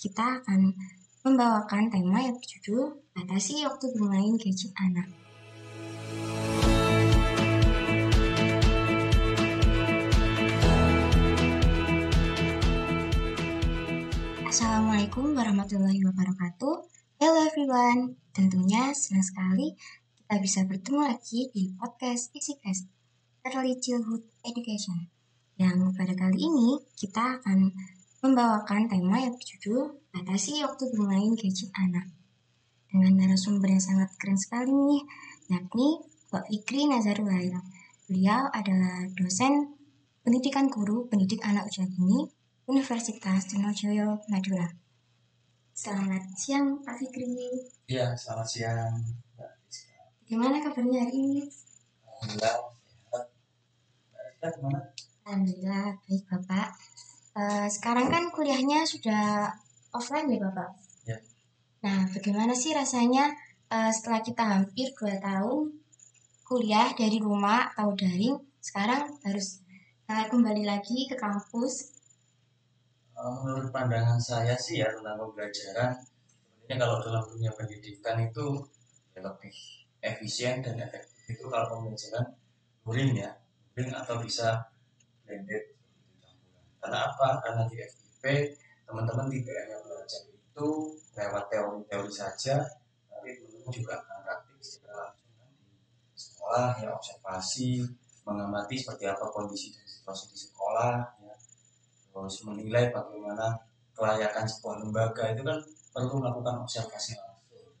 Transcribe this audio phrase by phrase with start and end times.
[0.00, 0.72] kita akan
[1.28, 5.12] membawakan tema yang berjudul Batasi Waktu Bermain Gadget Anak.
[14.48, 16.74] Assalamualaikum warahmatullahi wabarakatuh.
[17.20, 19.76] Hello everyone, tentunya senang sekali
[20.16, 22.88] kita bisa bertemu lagi di podcast EasyCast
[23.44, 25.12] Early Childhood Education.
[25.60, 27.68] Yang pada kali ini kita akan
[28.20, 32.04] membawakan tema yang berjudul Batasi Waktu Bermain Gadget Anak.
[32.92, 35.02] Dengan narasumber yang sangat keren sekali nih,
[35.48, 37.32] yakni Pak Fikri Nazarul
[38.04, 39.72] Beliau adalah dosen
[40.20, 42.28] pendidikan guru pendidik anak usia dini
[42.68, 44.68] Universitas Diponegoro Madura.
[45.72, 47.24] Selamat siang Pak Fikri.
[47.88, 49.00] Iya, selamat siang.
[50.28, 51.42] Bagaimana kabarnya hari ini?
[52.04, 53.24] Alhamdulillah sehat.
[54.60, 54.80] Gimana?
[55.24, 56.89] Alhamdulillah baik Bapak.
[57.30, 59.54] Uh, sekarang kan kuliahnya sudah
[59.94, 60.70] offline nih Bapak.
[61.06, 61.18] Ya.
[61.86, 63.30] Nah, bagaimana sih rasanya
[63.70, 65.78] uh, setelah kita hampir dua tahun
[66.44, 69.62] kuliah dari rumah atau daring, sekarang harus
[70.10, 72.00] uh, kembali lagi ke kampus
[73.20, 75.92] menurut pandangan saya sih ya tentang pembelajaran
[76.56, 78.46] sebenarnya kalau dalam dunia pendidikan itu
[79.12, 79.56] ya lebih
[80.00, 82.32] efisien dan efektif itu kalau pembelajaran
[82.88, 83.30] luring ya
[83.76, 84.64] luring atau bisa
[85.28, 85.76] blended
[86.80, 88.24] karena apa karena di FIP
[88.88, 90.68] teman-teman tidak hanya belajar itu
[91.14, 92.56] lewat teori-teori saja
[93.12, 95.50] tapi teman-teman juga akan praktik secara langsung kan
[96.10, 97.70] di sekolah ya observasi
[98.24, 101.20] mengamati seperti apa kondisi dan situasi di sekolah
[102.20, 103.56] harus menilai bagaimana
[103.96, 105.58] kelayakan sebuah lembaga itu kan
[105.90, 107.74] perlu melakukan observasi langsung.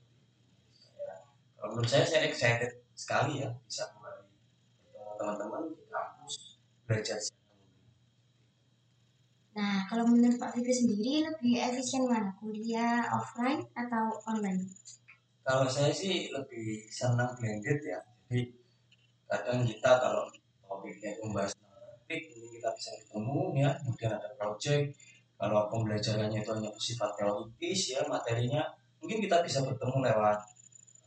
[0.98, 1.16] Ya,
[1.60, 4.26] kalau menurut saya saya excited sekali ya bisa kembali
[5.20, 7.18] teman-teman di kampus belajar.
[9.50, 14.62] Nah, kalau menurut Pak Fikri sendiri lebih efisien mana, kuliah offline atau online?
[15.42, 17.98] Kalau saya sih lebih senang blended ya.
[18.30, 18.54] Jadi
[19.26, 20.30] kadang kita kalau
[20.62, 24.94] topiknya membahas topik kita bisa ketemu ya kemudian ada project.
[25.40, 28.62] Kalau pembelajarannya itu hanya bersifat teoritis ya materinya
[29.00, 30.38] mungkin kita bisa bertemu lewat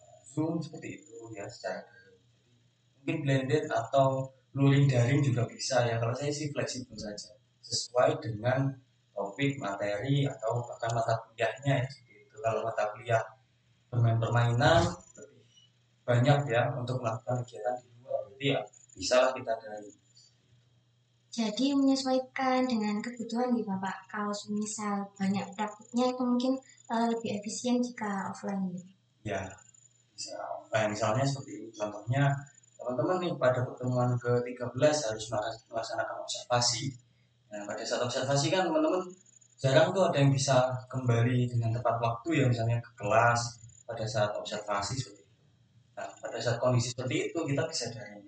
[0.02, 1.86] eh, zoom seperti itu ya secara
[2.98, 4.28] mungkin blended atau
[4.58, 5.96] luring daring juga bisa ya.
[5.96, 8.70] Kalau saya sih fleksibel saja sesuai dengan
[9.14, 11.88] topik materi atau bahkan mata kuliahnya ya
[12.20, 13.24] itu kalau mata kuliah
[13.88, 14.82] bermain permainan
[15.16, 15.48] lebih
[16.04, 18.60] banyak ya untuk melakukan kegiatan di luar jadi ya
[18.94, 19.92] bisa lah kita dari
[21.34, 24.06] jadi menyesuaikan dengan kebutuhan di Bapak.
[24.06, 26.54] Kalau misal banyak praktiknya itu mungkin
[26.94, 28.70] uh, lebih efisien jika offline.
[29.26, 29.42] Ya,
[30.14, 30.94] bisa offline.
[30.94, 31.68] Misalnya seperti ini.
[31.74, 32.30] Contohnya
[32.78, 34.78] teman-teman nih pada pertemuan ke-13
[35.10, 35.26] harus
[35.74, 36.94] melaksanakan observasi.
[37.54, 39.06] Nah, pada saat observasi kan teman-teman
[39.62, 44.34] jarang tuh ada yang bisa kembali dengan tepat waktu ya misalnya ke kelas pada saat
[44.34, 45.38] observasi seperti itu.
[45.94, 48.26] Nah, pada saat kondisi seperti itu kita bisa dari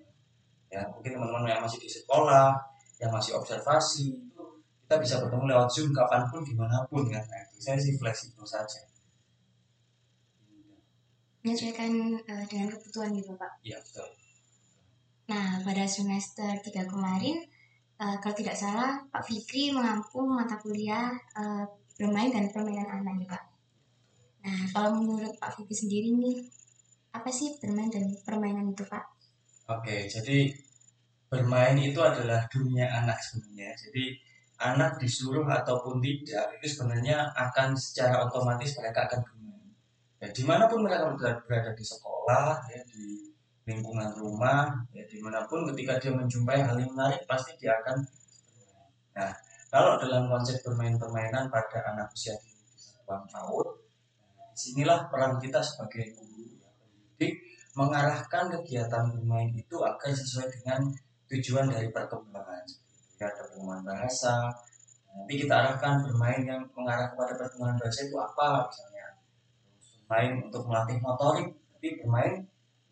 [0.70, 2.54] ya mungkin teman-teman yang masih di sekolah
[3.02, 4.44] yang masih observasi itu
[4.86, 7.26] kita bisa bertemu lewat zoom kapan pun di mana pun kan.
[7.26, 8.86] Nah, itu saya sih fleksibel saja.
[11.42, 13.50] Menyesuaikan uh, dengan kebutuhan gitu pak?
[13.66, 14.06] Iya betul.
[15.26, 17.42] Nah pada semester 3 kemarin
[18.00, 21.64] uh, kalau tidak salah Pak Fikri mengampung mata kuliah uh,
[21.96, 23.44] bermain dan permainan anak nih pak
[24.46, 26.46] nah kalau menurut Pak Fikri sendiri nih
[27.12, 29.04] apa sih bermain dan permainan itu pak
[29.66, 30.54] oke jadi
[31.26, 33.74] bermain itu adalah dunia anak sebenarnya.
[33.74, 34.04] Jadi
[34.62, 39.68] anak disuruh ataupun tidak itu sebenarnya akan secara otomatis mereka akan bermain.
[40.22, 41.12] Ya, di mana pun mereka
[41.44, 43.35] berada, di sekolah, ya, di
[43.66, 47.98] lingkungan rumah, ya, di mana pun ketika dia menjumpai hal yang menarik pasti dia akan.
[49.18, 49.30] Nah,
[49.68, 52.54] kalau dalam konsep bermain-permainan pada anak usia di
[53.06, 53.66] tahun,
[54.54, 57.34] di sinilah peran kita sebagai guru, pendidik,
[57.76, 60.80] mengarahkan kegiatan bermain itu agar sesuai dengan
[61.28, 62.64] tujuan dari perkembangan
[63.16, 64.34] ada perkembangan bahasa
[65.16, 69.06] nanti kita arahkan bermain yang mengarah kepada perkembangan bahasa itu apa misalnya
[70.04, 72.34] bermain untuk melatih motorik tapi bermain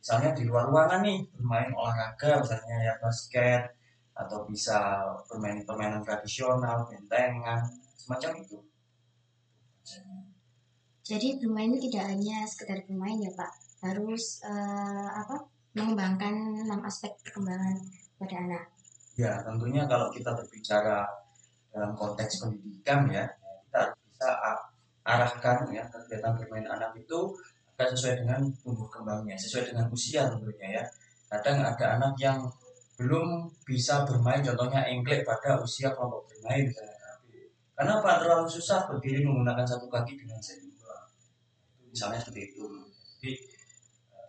[0.05, 3.73] misalnya di luar ruangan nih bermain olahraga misalnya ya basket
[4.13, 5.01] atau bisa
[5.33, 7.65] bermain permainan tradisional bentengan
[7.97, 8.61] semacam itu
[11.09, 13.49] jadi bermain itu tidak hanya sekedar bermain ya pak
[13.81, 17.77] harus uh, apa mengembangkan enam aspek perkembangan
[18.17, 18.65] pada anak?
[19.19, 21.07] Ya, tentunya kalau kita berbicara
[21.75, 23.27] dalam konteks pendidikan ya,
[23.69, 24.31] kita bisa
[25.05, 27.35] arahkan ya kegiatan bermain anak itu
[27.79, 30.85] sesuai dengan tumbuh kembangnya, sesuai dengan usia tentunya ya.
[31.31, 32.39] Kadang ada anak yang
[32.95, 36.95] belum bisa bermain, contohnya engklek pada usia kelompok bermain misalnya.
[36.95, 37.15] Kan
[37.75, 40.75] karena apa terlalu susah berdiri menggunakan satu kaki dengan seimbang
[41.91, 42.65] misalnya seperti itu
[43.19, 43.33] jadi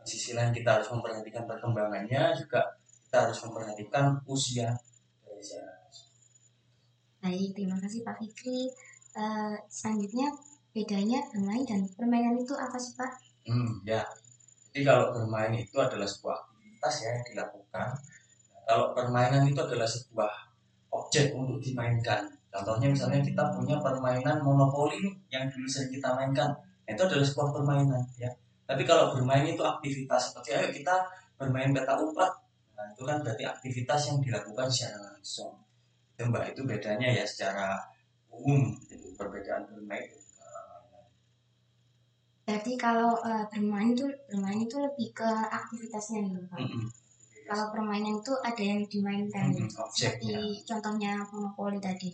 [0.05, 2.61] di sisi lain kita harus memperhatikan perkembangannya juga
[3.05, 4.73] kita harus memperhatikan usia
[5.21, 5.45] dari
[7.25, 8.69] Baik, terima kasih Pak Fikri.
[9.17, 10.29] Uh, selanjutnya
[10.77, 13.17] bedanya bermain dan permainan itu apa sih Pak?
[13.45, 14.01] Hmm, ya.
[14.73, 17.87] Jadi kalau bermain itu adalah sebuah aktivitas ya yang dilakukan.
[18.65, 20.31] Kalau permainan itu adalah sebuah
[20.89, 22.25] objek untuk dimainkan.
[22.49, 26.49] Contohnya misalnya kita punya permainan monopoli yang dulu sering kita mainkan.
[26.57, 28.31] Nah, itu adalah sebuah permainan ya.
[28.65, 31.05] Tapi kalau bermain itu aktivitas seperti ayo kita
[31.37, 32.31] bermain peta umpet.
[32.73, 35.53] Nah, itu kan berarti aktivitas yang dilakukan secara langsung.
[36.17, 37.77] Itu itu bedanya ya secara
[38.33, 40.09] umum itu perbedaan bermain
[42.45, 46.61] Berarti kalau uh, bermain itu bermain itu lebih ke aktivitasnya gitu Pak.
[46.61, 46.87] Mm -hmm.
[47.45, 49.89] Kalau permainan itu ada yang dimainkan mm -hmm.
[49.89, 52.13] seperti contohnya monopoli tadi.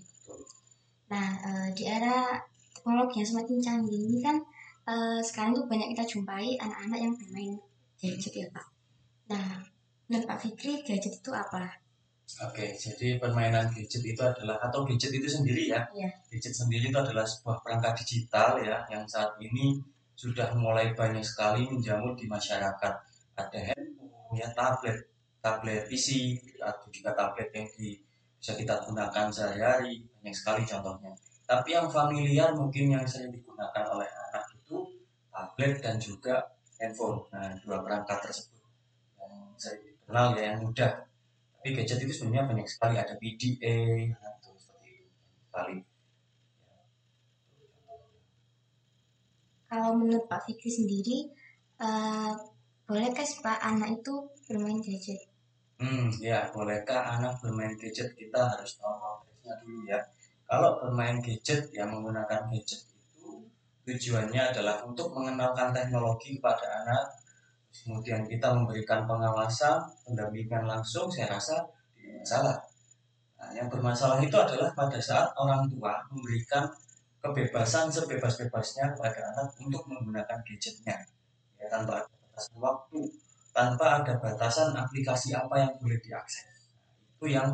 [1.11, 2.39] Nah uh, di era
[2.71, 4.39] teknologi yang semakin canggih ini kan
[4.87, 7.53] uh, sekarang tuh banyak kita jumpai anak-anak yang bermain
[7.99, 8.65] gadget ya Pak.
[9.35, 9.67] Nah
[10.07, 11.75] menurut Pak Fikri gadget itu apa?
[12.47, 15.83] Oke, jadi permainan gadget itu adalah atau gadget itu sendiri ya.
[15.91, 16.07] Iya.
[16.31, 19.75] Gadget sendiri itu adalah sebuah perangkat digital ya yang saat ini
[20.21, 22.93] sudah mulai banyak sekali menjamur di masyarakat.
[23.33, 25.01] Ada handphone, ya tablet,
[25.41, 27.97] tablet PC, atau juga tablet yang di,
[28.37, 31.09] bisa kita gunakan sehari-hari, banyak sekali contohnya.
[31.49, 35.01] Tapi yang familiar mungkin yang sering digunakan oleh anak itu
[35.33, 37.25] tablet dan juga handphone.
[37.33, 38.61] Nah, dua perangkat tersebut
[39.17, 41.01] yang sering dikenal ya, yang mudah.
[41.57, 45.09] Tapi gadget itu sebenarnya banyak sekali, ada PDA, atau seperti itu.
[45.49, 45.90] Sekali
[49.71, 51.31] kalau menurut Pak Fikri sendiri
[51.79, 52.35] uh,
[52.83, 55.31] bolehkah Pak anak itu bermain gadget?
[55.79, 59.99] Hmm, ya bolehkah anak bermain gadget kita harus tahu konteksnya dulu ya.
[60.43, 63.47] Kalau bermain gadget yang menggunakan gadget itu
[63.87, 67.03] tujuannya adalah untuk mengenalkan teknologi kepada anak,
[67.71, 71.63] kemudian kita memberikan pengawasan, pendampingan langsung, saya rasa
[71.95, 72.57] tidak masalah.
[73.39, 76.67] Nah, yang bermasalah itu adalah pada saat orang tua memberikan
[77.21, 80.97] kebebasan sebebas-bebasnya kepada anak untuk menggunakan gadgetnya.
[81.61, 83.01] Ya tanpa ada batasan waktu
[83.51, 86.73] tanpa ada batasan aplikasi apa yang boleh diakses.
[87.17, 87.53] Itu yang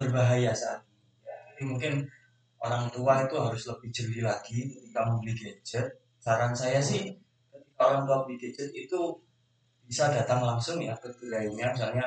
[0.00, 0.96] berbahaya saat ini.
[1.28, 1.92] Ya, jadi mungkin
[2.64, 5.86] orang tua itu harus lebih jeli lagi ketika membeli gadget.
[6.20, 7.12] Saran saya sih
[7.52, 9.00] ketika orang tua beli gadget itu
[9.84, 12.06] bisa datang langsung ya ke lainnya misalnya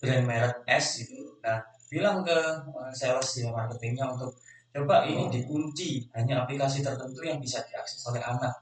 [0.00, 1.60] brand merek S itu nah
[1.92, 4.32] bilang ke eh, sales ya marketingnya untuk
[4.72, 8.52] coba ini dikunci hanya aplikasi tertentu yang bisa diakses oleh anak.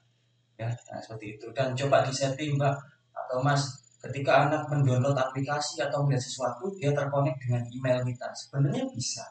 [0.57, 1.47] Ya nah, seperti itu.
[1.53, 2.75] Dan coba disetting mbak.
[3.17, 3.63] Atau mas
[4.01, 8.27] ketika anak mendownload aplikasi atau melihat sesuatu dia terkonek dengan email kita.
[8.33, 9.25] Sebenarnya bisa.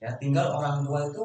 [0.00, 1.24] Ya tinggal orang tua itu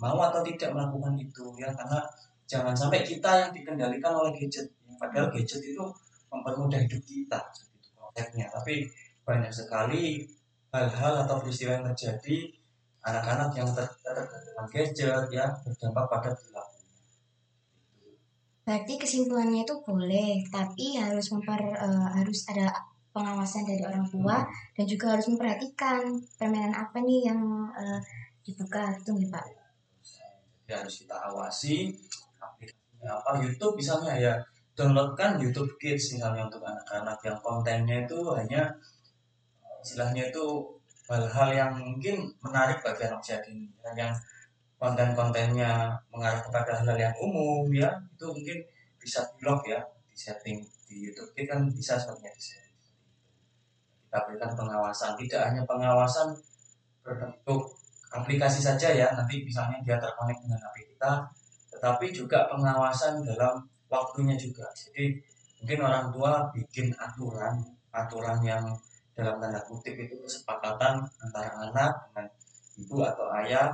[0.00, 1.68] mau atau tidak melakukan itu ya.
[1.74, 2.00] Karena
[2.46, 4.70] jangan sampai kita yang dikendalikan oleh gadget.
[4.94, 5.84] Padahal gadget itu
[6.30, 8.46] mempermudah hidup kita itu konsepnya.
[8.54, 8.86] Tapi
[9.24, 10.22] banyak sekali
[10.74, 12.50] hal-hal atau peristiwa yang terjadi
[13.04, 16.78] anak-anak yang terkena gadget ya berdampak pada perilaku.
[18.64, 22.72] Berarti kesimpulannya itu boleh, tapi harus memper uh, harus ada
[23.12, 24.74] pengawasan dari orang tua hmm.
[24.74, 27.40] dan juga harus memperhatikan permainan apa nih yang
[27.70, 28.00] uh,
[28.42, 29.44] dibuka gitu nih Pak.
[30.64, 31.92] Ya harus kita awasi
[32.40, 34.34] aplikasinya apa YouTube misalnya ya
[34.74, 38.74] downloadkan YouTube Kids misalnya untuk anak-anak yang kontennya itu hanya
[39.84, 40.44] istilahnya itu
[41.08, 43.68] hal-hal yang mungkin menarik bagi anak dini.
[43.96, 44.16] Yang
[44.80, 48.58] konten-kontennya mengarah kepada hal-hal yang umum ya itu mungkin
[49.00, 50.58] bisa blog ya di setting
[50.88, 51.30] di YouTube.
[51.36, 52.76] Kita kan bisa sebenarnya di setting.
[54.08, 55.16] Kita berikan pengawasan.
[55.20, 56.32] Tidak hanya pengawasan
[57.04, 57.76] berbentuk
[58.12, 59.12] aplikasi saja ya.
[59.12, 61.12] Nanti misalnya dia terkonek dengan HP kita
[61.74, 64.64] tetapi juga pengawasan dalam waktunya juga.
[64.72, 65.18] Jadi
[65.60, 68.64] mungkin orang tua bikin aturan aturan yang
[69.14, 72.26] dalam tanda kutip itu kesepakatan antara anak dengan
[72.74, 73.70] ibu atau ayah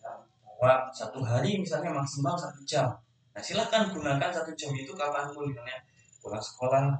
[0.00, 0.10] ya,
[0.56, 2.88] bahwa satu hari misalnya maksimal satu jam.
[3.36, 5.76] Nah silahkan gunakan satu jam itu kapan pun misalnya
[6.24, 6.96] pulang sekolah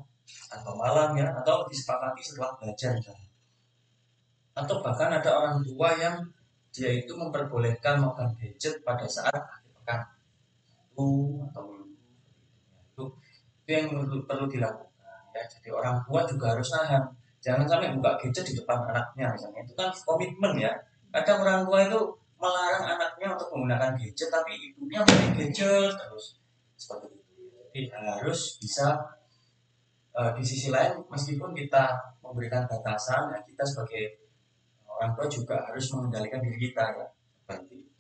[0.53, 3.29] atau malam ya atau disepakati setelah belajar misalnya.
[4.53, 6.17] Atau bahkan ada orang tua yang
[6.73, 10.01] dia itu memperbolehkan makan gadget pada saat akhir pekan.
[10.69, 11.09] Satu
[11.49, 11.65] atau
[12.93, 13.05] itu
[13.65, 13.89] itu yang
[14.29, 15.43] perlu dilakukan ya.
[15.49, 19.61] Jadi orang tua juga harus nahan jangan sampai buka gadget di depan anaknya misalnya.
[19.67, 20.73] Itu kan komitmen ya.
[21.11, 22.01] Kadang orang tua itu
[22.39, 26.39] melarang anaknya untuk menggunakan gadget tapi ibunya main gadget terus.
[26.79, 27.51] Seperti itu.
[27.75, 28.95] Jadi harus bisa
[30.15, 34.23] uh, di sisi lain meskipun kita memberikan batasan ya kita sebagai
[34.87, 37.07] orang tua juga harus mengendalikan diri kita ya.
[37.43, 37.91] Seperti itu.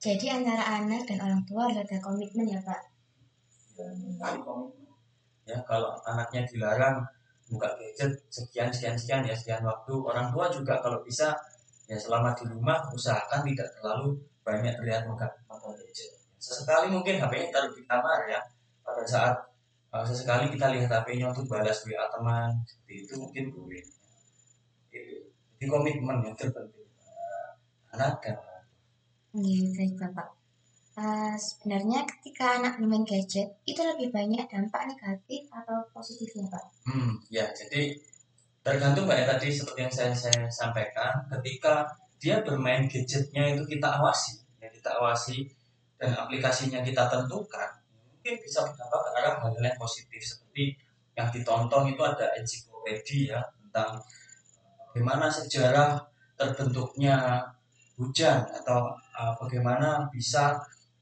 [0.00, 2.80] Jadi antara anak dan orang tua ada komitmen ya Pak.
[3.78, 3.86] Ya,
[4.42, 4.90] komitmen.
[5.46, 7.06] Ya kalau anaknya dilarang
[7.50, 9.92] buka gadget sekian sekian sekian ya sekian waktu.
[9.92, 11.34] Orang tua juga kalau bisa
[11.90, 14.14] ya selama di rumah usahakan tidak terlalu
[14.46, 16.10] banyak terlihat megang gadget.
[16.40, 18.40] Sesekali mungkin HP-nya taruh di kamar ya.
[18.80, 19.34] Pada saat
[19.92, 23.84] uh, sesekali kita lihat HP-nya untuk balas WA teman seperti itu mungkin boleh.
[24.88, 25.28] Itu
[25.60, 26.88] jadi komitmen yang terpenting.
[27.04, 27.50] Uh,
[27.98, 28.38] anak dan
[29.30, 30.39] Iya, baik Bapak.
[30.98, 36.64] Uh, sebenarnya ketika anak bermain gadget itu lebih banyak dampak negatif atau positifnya Pak?
[36.90, 37.94] Hmm, ya jadi
[38.60, 41.88] tergantung Mbak ya tadi seperti yang saya, saya sampaikan ketika
[42.20, 45.48] dia bermain gadgetnya itu kita awasi ya kita awasi
[45.96, 47.70] dan aplikasinya kita tentukan
[48.12, 50.76] mungkin bisa berdampak ke arah hal yang positif seperti
[51.16, 54.02] yang ditonton itu ada ensiklopedia tentang
[54.92, 55.96] bagaimana sejarah
[56.36, 57.46] terbentuknya
[57.96, 60.56] hujan atau uh, bagaimana bisa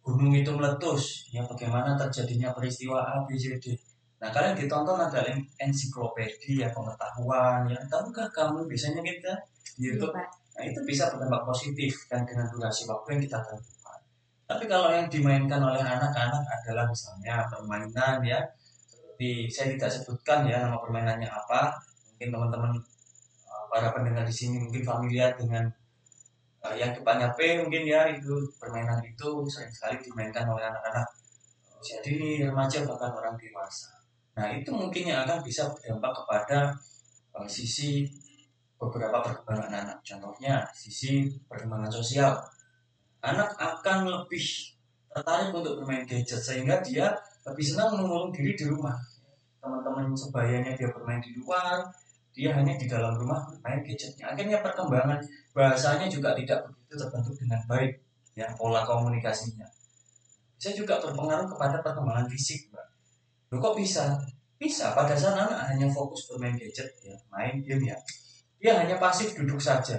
[0.09, 3.77] gunung itu meletus, ya bagaimana terjadinya peristiwa A, B, C, D.
[4.25, 5.21] Nah kalian ditonton ada
[5.61, 7.77] ensiklopedia pengetahuan, ya.
[7.93, 9.37] Tahukah kamu biasanya kita
[9.77, 10.25] di YouTube, iya,
[10.57, 14.01] nah itu bisa berdampak positif dan dengan durasi waktu yang kita tentukan.
[14.49, 18.41] Tapi kalau yang dimainkan oleh anak-anak adalah misalnya permainan ya,
[18.89, 21.77] seperti saya tidak sebutkan ya nama permainannya apa,
[22.11, 22.73] mungkin teman-teman
[23.45, 25.69] uh, para pendengar di sini mungkin familiar dengan
[26.65, 31.07] uh, yang depannya P mungkin ya itu permainan itu sering sekali dimainkan oleh anak-anak
[32.03, 33.95] dini, remaja bahkan orang dewasa.
[34.35, 36.59] Nah itu mungkin yang akan bisa berdampak kepada
[37.39, 38.07] uh, sisi
[38.79, 39.99] beberapa perkembangan anak.
[40.03, 42.39] Contohnya sisi perkembangan sosial.
[43.19, 44.43] Anak akan lebih
[45.11, 47.11] tertarik untuk bermain gadget sehingga dia
[47.43, 48.95] lebih senang mengurung diri di rumah.
[49.59, 51.83] Teman-teman sebayanya dia bermain di luar,
[52.39, 54.31] dia hanya di dalam rumah bermain gadgetnya.
[54.31, 55.19] Akhirnya perkembangan
[55.51, 57.99] bahasanya juga tidak begitu terbentuk dengan baik,
[58.39, 59.67] ya pola komunikasinya.
[60.55, 62.87] Bisa juga berpengaruh kepada perkembangan fisik, mbak.
[63.51, 64.15] Loh kok bisa?
[64.55, 64.95] Bisa.
[64.95, 67.99] Pada saat anak hanya fokus bermain gadget, ya main game ya,
[68.63, 69.99] dia hanya pasif duduk saja.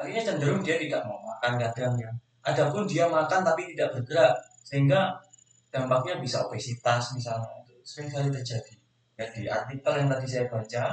[0.00, 2.08] Akhirnya cenderung dia tidak mau makan kadang ya.
[2.40, 4.32] Adapun dia makan tapi tidak bergerak,
[4.64, 5.12] sehingga
[5.68, 8.72] dampaknya bisa obesitas misalnya itu sering kali terjadi.
[9.16, 10.92] Ya artikel yang tadi saya baca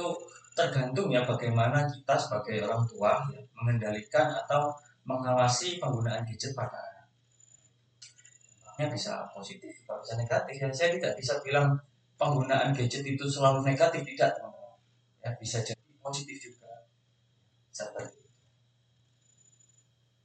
[0.00, 0.08] itu
[0.56, 4.72] tergantung ya bagaimana kita sebagai orang tua ya, mengendalikan atau
[5.04, 7.06] mengawasi penggunaan gadget pada anak.
[8.64, 10.56] Dampaknya bisa positif, bisa negatif.
[10.56, 11.76] Ya, saya tidak bisa bilang
[12.16, 14.72] penggunaan gadget itu selalu negatif tidak, teman-teman.
[15.20, 16.88] Ya, bisa jadi positif juga.
[17.70, 18.16] Seperti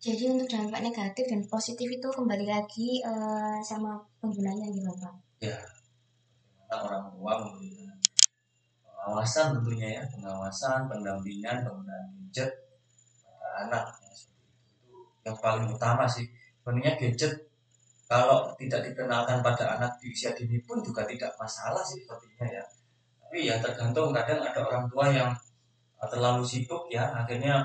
[0.05, 5.13] Jadi untuk dampak negatif dan positif itu kembali lagi uh, sama penggunanya gitu Pak?
[5.41, 5.57] Ya,
[6.69, 7.94] orang tua memberikan
[9.05, 10.03] pengawasan tentunya ya.
[10.09, 12.49] Pengawasan pendampingan penggunaan gadget
[13.61, 14.11] anak ya,
[15.29, 16.25] yang paling utama sih.
[16.65, 17.37] Sebenarnya gadget
[18.09, 22.63] kalau tidak dikenalkan pada anak di usia dini pun juga tidak masalah sih sepertinya ya.
[23.21, 25.29] Tapi ya tergantung kadang ada orang tua yang
[26.01, 27.61] terlalu sibuk ya akhirnya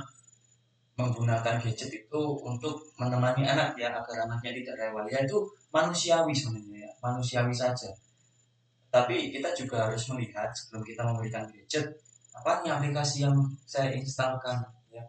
[1.00, 5.04] menggunakan gadget itu untuk menemani anak ya agar anaknya tidak rewel.
[5.09, 5.40] Ya itu
[5.73, 7.88] manusiawi sebenarnya ya manusiawi saja
[8.90, 11.94] tapi kita juga harus melihat sebelum kita memberikan gadget
[12.35, 14.59] apa nih aplikasi yang saya instalkan
[14.90, 15.02] ya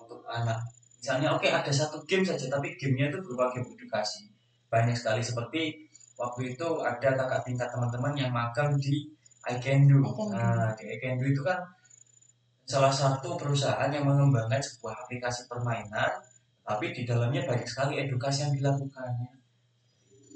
[0.00, 0.60] untuk anak.
[1.00, 4.32] Misalnya oke okay, ada satu game saja tapi gamenya itu berupa game edukasi.
[4.72, 5.62] Banyak sekali seperti
[6.16, 9.04] waktu itu ada kakak tingkat teman-teman yang magang di
[9.46, 10.02] iCanDo
[10.32, 11.60] nah di iCanDo itu kan
[12.66, 16.10] salah satu perusahaan yang mengembangkan sebuah aplikasi permainan
[16.66, 19.35] tapi di dalamnya banyak sekali edukasi yang dilakukannya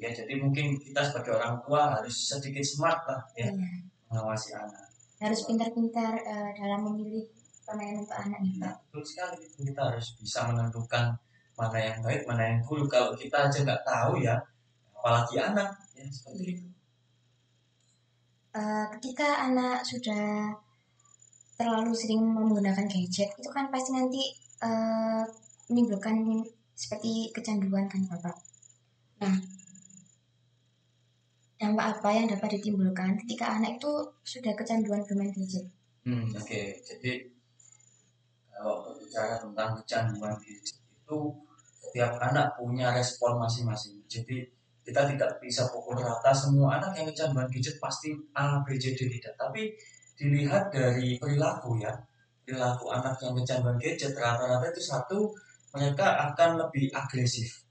[0.00, 3.84] ya jadi mungkin kita sebagai orang tua harus sedikit smart lah ya iya.
[4.08, 4.88] mengawasi anak.
[5.20, 7.28] Harus pintar-pintar uh, dalam memilih
[7.68, 9.44] permainan untuk anak nih nah, betul sekali.
[9.60, 11.12] Kita harus bisa menentukan
[11.52, 12.88] mana yang baik mana yang buruk.
[12.88, 14.40] Kalau kita aja nggak tahu ya
[14.96, 16.66] apalagi anak ya seperti itu.
[18.50, 20.56] Uh, ketika anak sudah
[21.60, 24.32] terlalu sering menggunakan gadget itu kan pasti nanti
[24.64, 25.22] uh,
[25.68, 26.16] menimbulkan
[26.72, 28.36] seperti kecanduan kan bapak?
[29.20, 29.59] Nah
[31.60, 33.92] dampak apa yang dapat ditimbulkan ketika anak itu
[34.24, 35.68] sudah kecanduan bermain gadget?
[36.08, 36.66] Hmm, Oke, okay.
[36.88, 37.28] jadi
[38.48, 41.18] kalau berbicara tentang kecanduan gadget itu
[41.76, 44.00] setiap anak punya respon masing-masing.
[44.08, 44.48] Jadi
[44.80, 49.04] kita tidak bisa pukul rata semua anak yang kecanduan gadget pasti A, B, C, D
[49.20, 49.36] tidak.
[49.36, 49.76] Tapi
[50.16, 51.92] dilihat dari perilaku ya,
[52.40, 55.28] perilaku anak yang kecanduan gadget rata-rata itu satu
[55.76, 57.68] mereka akan lebih agresif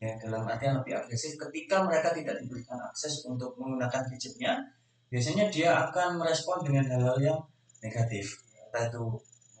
[0.00, 1.36] ya dalam artian lebih agresif.
[1.36, 4.56] Ketika mereka tidak diberikan akses untuk menggunakan gadgetnya
[5.12, 7.38] biasanya dia akan merespon dengan hal-hal yang
[7.84, 8.40] negatif.
[8.56, 9.04] Entah itu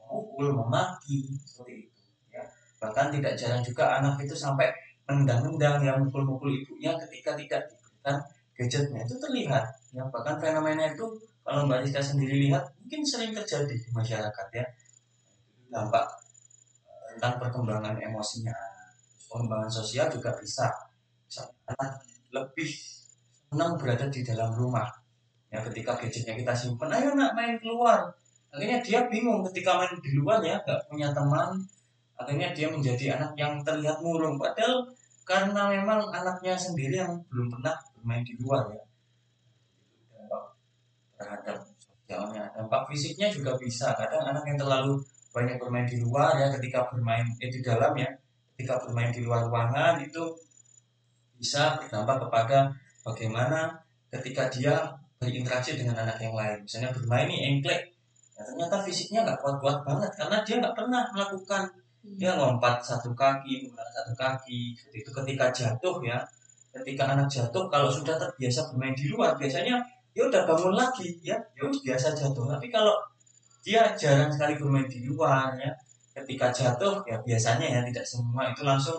[0.08, 2.00] memukul memaki seperti itu
[2.32, 2.42] ya.
[2.80, 4.72] Bahkan tidak jarang juga anak itu sampai
[5.04, 8.16] mendang-mendang yang mukul-mukul ibunya ketika tidak diberikan
[8.56, 9.00] gadgetnya.
[9.04, 10.02] Itu terlihat ya.
[10.08, 11.04] Bahkan fenomena itu
[11.44, 14.64] kalau mbak Rizka sendiri lihat mungkin sering terjadi di masyarakat ya.
[15.70, 16.06] Dampak
[16.88, 18.69] eh, tentang perkembangan emosinya
[19.30, 20.66] pengembangan sosial juga bisa.
[22.34, 22.70] Lebih
[23.50, 24.90] senang berada di dalam rumah.
[25.50, 28.10] Ya ketika gadgetnya kita simpan ayo nak main keluar.
[28.50, 31.62] Akhirnya dia bingung ketika main di luar ya nggak punya teman.
[32.18, 34.38] Akhirnya dia menjadi anak yang terlihat murung.
[34.38, 34.90] Padahal
[35.26, 38.82] karena memang anaknya sendiri yang belum pernah bermain di luar ya.
[40.14, 40.42] Dampak
[41.18, 43.94] terhadap sosialnya dampak fisiknya juga bisa.
[43.94, 48.10] Kadang anak yang terlalu banyak bermain di luar ya ketika bermain eh, di dalam ya
[48.60, 50.36] ketika bermain di luar ruangan itu
[51.40, 52.68] bisa berdampak kepada
[53.00, 53.72] bagaimana
[54.12, 54.76] ketika dia
[55.16, 56.60] berinteraksi dengan anak yang lain.
[56.60, 57.88] Misalnya bermain nih engklek.
[58.36, 61.64] Ya ternyata fisiknya nggak kuat-kuat banget karena dia nggak pernah melakukan.
[62.20, 64.76] Dia lompat satu kaki menggunakan satu kaki.
[64.92, 66.20] Itu ketika jatuh ya.
[66.76, 69.80] Ketika anak jatuh kalau sudah terbiasa bermain di luar biasanya
[70.12, 71.40] ya udah bangun lagi ya.
[71.56, 72.44] Ya biasa jatuh.
[72.44, 72.92] Tapi kalau
[73.64, 75.72] dia jarang sekali bermain di luar ya
[76.10, 78.98] ketika jatuh ya biasanya ya tidak semua itu langsung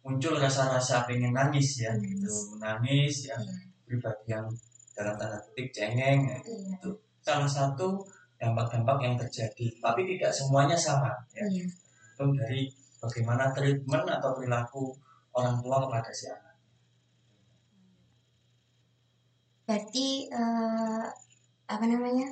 [0.00, 2.32] muncul rasa-rasa pengen nangis ya gitu.
[2.56, 3.36] Menangis ya
[3.84, 4.46] pribadi yang
[4.96, 6.90] dalam tanda kutip cengeng ya, itu
[7.24, 8.04] salah satu
[8.40, 11.44] dampak-dampak yang terjadi tapi tidak semuanya sama ya.
[11.44, 12.68] Tergantung dari
[13.00, 14.92] bagaimana treatment atau perilaku
[15.32, 16.56] orang tua kepada si anak.
[19.64, 21.06] Berarti uh,
[21.70, 22.28] apa namanya?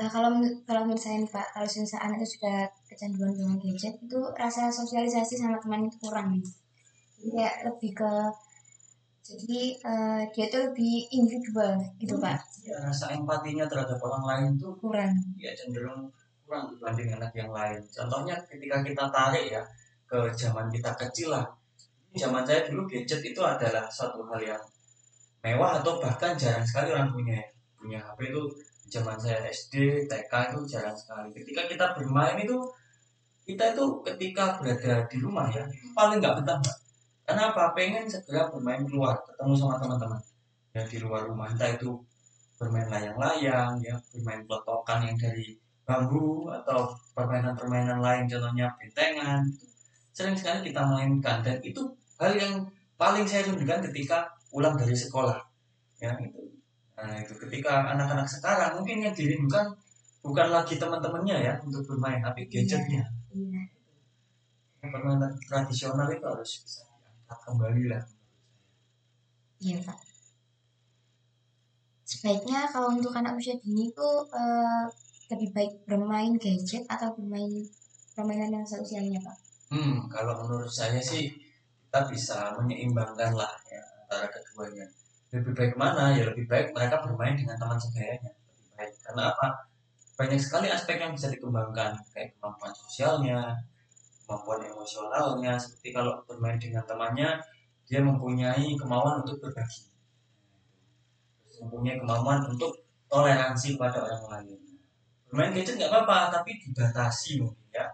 [0.00, 0.32] Uh, kalau
[0.64, 4.72] kalau menurut saya nih Pak, kalau misalnya anak itu sudah kecanduan dengan gadget, itu rasa
[4.72, 6.44] sosialisasi sama teman itu kurang nih.
[7.20, 8.12] Jadi kayak lebih ke
[9.20, 12.36] jadi uh, dia tuh lebih individual gitu hmm, Pak.
[12.64, 15.12] Ya, rasa empatinya terhadap orang lain tuh kurang.
[15.36, 16.08] Ya cenderung
[16.48, 17.84] kurang dibanding anak yang lain.
[17.92, 19.62] Contohnya ketika kita tarik ya
[20.08, 21.44] ke zaman kita kecil lah.
[22.16, 24.62] Zaman saya dulu gadget itu adalah suatu hal yang
[25.44, 27.38] mewah atau bahkan jarang sekali orang punya
[27.76, 28.42] punya HP itu
[28.90, 31.30] zaman saya SD, TK itu jarang sekali.
[31.30, 32.58] Ketika kita bermain itu
[33.46, 35.64] kita itu ketika berada di rumah ya
[35.96, 36.58] paling nggak betah
[37.24, 37.70] Karena apa?
[37.78, 40.18] Pengen segera bermain keluar, ketemu sama teman-teman
[40.74, 41.98] ya di luar rumah entah itu
[42.54, 49.42] bermain layang-layang ya bermain pelotokan yang dari bambu atau permainan-permainan lain contohnya bentengan
[50.14, 51.82] sering sekali kita mainkan dan itu
[52.22, 52.62] hal yang
[52.94, 55.40] paling saya rindukan ketika pulang dari sekolah
[55.98, 56.49] ya itu
[57.00, 59.72] nah itu ketika anak-anak sekarang mungkin yang dirindukan
[60.20, 63.62] bukan lagi teman-temannya ya untuk bermain tapi iya, gadgetnya iya.
[64.84, 68.02] permainan tradisional itu harus bisa diangkat kembali lah
[69.64, 69.98] iya pak
[72.04, 74.84] sebaiknya kalau untuk anak usia dini itu uh,
[75.30, 77.62] lebih baik bermain gadget atau bermain
[78.18, 79.36] permainan yang seusianya pak?
[79.70, 81.30] Hmm, kalau menurut saya sih
[81.86, 84.86] kita bisa menyeimbangkan lah ya antara keduanya.
[85.30, 86.14] Lebih baik mana?
[86.14, 88.30] Ya lebih baik mereka bermain dengan teman segayanya.
[88.34, 89.46] Lebih baik karena apa?
[90.18, 93.40] Banyak sekali aspek yang bisa dikembangkan kayak kemampuan sosialnya,
[94.26, 95.56] kemampuan emosionalnya.
[95.56, 97.40] Seperti kalau bermain dengan temannya,
[97.88, 99.88] dia mempunyai kemauan untuk berbagi,
[101.62, 102.76] mempunyai kemampuan untuk
[103.10, 104.60] toleransi pada orang lain
[105.30, 107.86] bermain gadget nggak apa-apa tapi dibatasi mungkin ya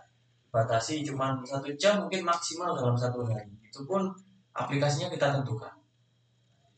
[0.49, 4.09] dibatasi cuma satu jam mungkin maksimal dalam satu hari itu pun
[4.57, 5.76] aplikasinya kita tentukan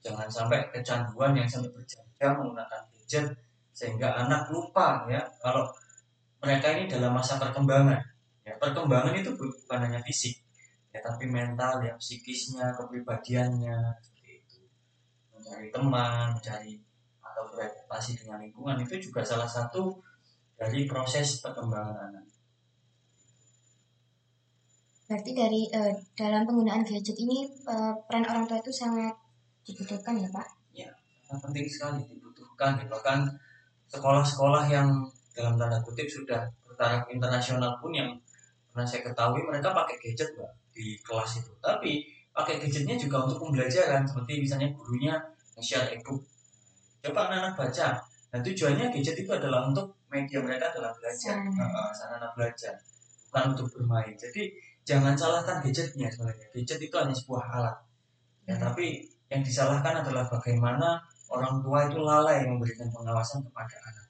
[0.05, 3.27] jangan sampai kecanduan yang sampai berjam-jam menggunakan gadget
[3.75, 5.23] sehingga anak lupa ya.
[5.43, 5.67] Kalau
[6.43, 7.99] mereka ini dalam masa perkembangan
[8.47, 8.55] ya.
[8.59, 10.35] Perkembangan itu bukan hanya fisik
[10.89, 14.59] ya tapi mental ya psikisnya kepribadiannya seperti itu.
[15.37, 16.75] Mencari teman mencari
[17.21, 20.01] atau beradaptasi dengan lingkungan itu juga salah satu
[20.59, 21.95] dari proses perkembangan.
[22.11, 22.27] Anak.
[25.09, 29.17] Berarti dari uh, dalam penggunaan gadget ini uh, peran orang tua itu sangat
[29.68, 30.46] dibutuhkan ya Pak?
[30.72, 30.90] Ya,
[31.28, 32.81] sangat penting sekali dibutuhkan.
[32.88, 33.18] Bahkan
[33.92, 34.88] sekolah-sekolah yang
[35.37, 38.11] dalam tanda kutip sudah bertaraf internasional pun yang
[38.72, 41.52] pernah saya ketahui mereka pakai gadget Pak di kelas itu.
[41.61, 45.14] Tapi pakai gadgetnya juga untuk pembelajaran seperti misalnya gurunya
[45.54, 46.24] nge-share ebook.
[47.04, 47.88] Coba anak-anak baca.
[48.33, 52.74] Nah tujuannya gadget itu adalah untuk media mereka adalah belajar sarana, sarana belajar
[53.28, 54.42] bukan untuk bermain jadi
[54.88, 57.76] jangan salahkan gadgetnya sebenarnya gadget itu hanya sebuah alat
[58.48, 58.62] ya hmm.
[58.64, 64.07] tapi yang disalahkan adalah bagaimana orang tua itu lalai memberikan pengawasan kepada anak.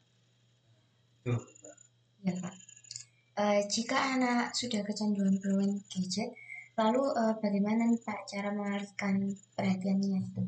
[2.22, 2.54] Ya pak.
[3.38, 6.34] Uh, jika anak sudah kecanduan bermain gadget
[6.74, 10.42] lalu uh, bagaimana nih pak cara mengalihkan perhatiannya itu?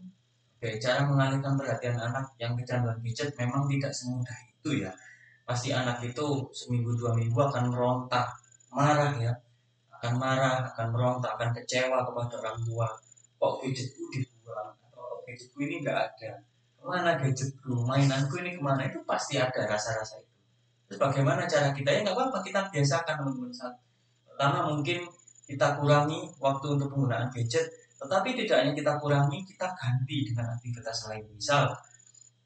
[0.58, 4.90] Oke, cara mengalihkan perhatian anak yang kecanduan gadget memang tidak semudah itu ya.
[5.46, 8.26] Pasti anak itu seminggu dua minggu akan merontak
[8.74, 9.34] marah ya.
[10.00, 12.88] Akan marah, akan merontak, akan kecewa kepada orang tua.
[13.40, 14.29] Kok gadgetku dibuang atau
[15.30, 16.30] gadgetku ini nggak ada?
[16.74, 17.86] Ke mana gadgetku?
[17.86, 18.90] Mainanku ini ke mana?
[18.90, 20.34] Itu pasti ada rasa-rasa itu.
[20.90, 21.94] Terus bagaimana cara kita?
[21.94, 23.50] Ya nggak apa-apa kita biasakan teman-teman.
[24.26, 25.06] Pertama mungkin
[25.46, 27.70] kita kurangi waktu untuk penggunaan gadget,
[28.02, 31.26] tetapi tidak hanya kita kurangi, kita ganti dengan aktivitas lain.
[31.38, 31.70] Misal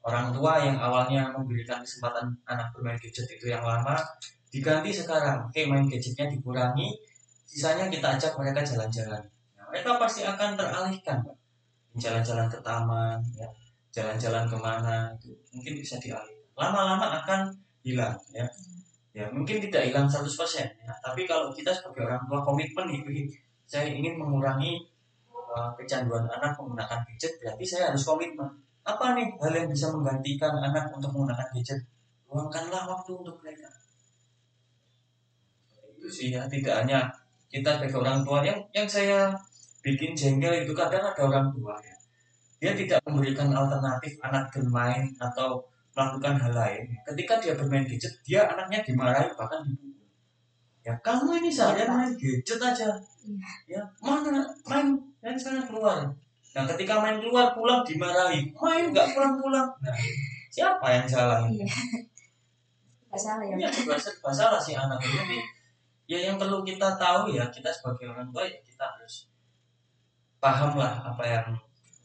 [0.05, 3.97] orang tua yang awalnya memberikan kesempatan anak bermain gadget itu yang lama
[4.53, 6.93] diganti sekarang oke main gadgetnya dikurangi
[7.49, 9.25] sisanya kita ajak mereka jalan-jalan
[9.57, 11.19] nah, mereka pasti akan teralihkan
[11.99, 13.47] jalan-jalan ke taman ya.
[13.95, 16.51] Jalan-jalan ke mana itu mungkin bisa dialihkan.
[16.59, 17.47] Lama-lama akan
[17.83, 18.43] hilang ya.
[19.15, 20.27] Ya mungkin tidak hilang 100%
[20.59, 20.91] ya.
[20.99, 23.31] Tapi kalau kita sebagai orang tua komitmen nih
[23.65, 24.83] saya ingin mengurangi
[25.31, 28.51] uh, kecanduan anak menggunakan gadget berarti saya harus komitmen.
[28.85, 31.79] Apa nih hal yang bisa menggantikan anak untuk menggunakan gadget?
[32.29, 33.71] Luangkanlah waktu untuk mereka.
[35.95, 37.09] Itu sih ya, tidak hanya
[37.49, 39.31] kita sebagai orang tua yang yang saya
[39.85, 41.95] bikin jengkel itu kadang ada orang tua ya.
[42.57, 45.61] Dia tidak memberikan alternatif anak bermain atau
[45.93, 46.83] melakukan hal lain.
[47.05, 50.09] Ketika dia bermain gadget, dia anaknya dimarahi bahkan dipukul.
[50.81, 52.89] Ya kamu ini saya main gadget aja.
[53.21, 53.77] Iya.
[53.77, 56.09] Ya mana main dan sana keluar
[56.55, 59.67] Nah ketika main keluar pulang dimarahi, main nggak pulang-pulang.
[59.83, 59.95] Nah,
[60.47, 61.43] siapa yang salah?
[61.51, 61.67] Iya.
[63.15, 63.55] salah ya.
[63.59, 65.43] Iya, serba salah sih anak ini.
[66.07, 69.27] Ya yang perlu kita tahu ya kita sebagai orang tua ya kita harus
[70.39, 71.47] paham lah apa yang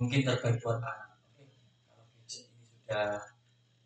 [0.01, 1.11] mungkin terbaik buat anak.
[1.37, 1.47] Oke,
[1.87, 3.09] kalau gadget ini sudah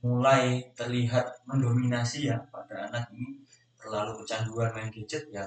[0.05, 0.43] mulai
[0.77, 3.41] terlihat mendominasi ya pada anak ini
[3.81, 5.45] terlalu kecanduan main gadget ya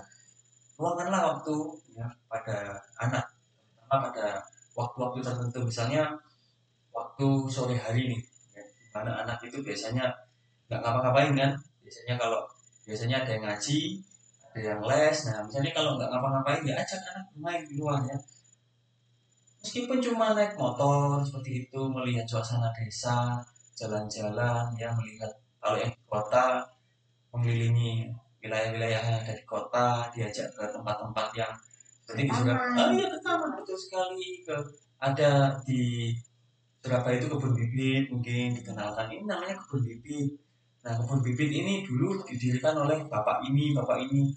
[0.78, 1.54] luangkanlah waktu
[1.98, 3.26] ya pada anak
[3.74, 4.28] terutama pada
[4.78, 5.60] waktu-waktu tertentu.
[5.66, 6.14] Misalnya
[6.94, 8.22] waktu sore hari nih
[8.54, 10.06] ya, mana anak itu biasanya
[10.70, 11.52] nggak ngapa-ngapain kan?
[11.82, 12.46] Biasanya kalau
[12.86, 13.80] biasanya ada yang ngaji
[14.54, 15.18] ada yang les.
[15.26, 18.18] Nah misalnya kalau nggak ngapa-ngapain ya ajak anak bermain di luar ya
[19.68, 23.44] meskipun cuma naik motor seperti itu melihat suasana desa
[23.76, 25.28] jalan-jalan ya melihat
[25.60, 26.64] kalau yang di kota
[27.36, 28.08] mengelilingi
[28.40, 31.52] wilayah-wilayah yang ada di kota diajak ke tempat-tempat yang
[32.08, 34.48] jadi di Surabaya oh iya ke taman betul sekali.
[34.48, 34.56] Ke
[35.04, 36.16] ada di
[36.80, 39.12] Surabaya itu kebun bibit mungkin dikenalkan.
[39.12, 40.40] Ini namanya kebun bibit.
[40.88, 44.32] Nah kebun bibit ini dulu didirikan oleh bapak ini bapak ini